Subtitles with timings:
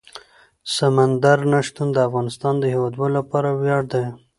[0.75, 4.05] سمندر نه شتون د افغانستان د هیوادوالو لپاره ویاړ دی.